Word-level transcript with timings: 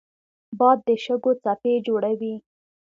باد 0.57 0.79
د 0.87 0.89
شګو 1.03 1.31
څپې 1.43 1.73
جوړوي 1.85 2.35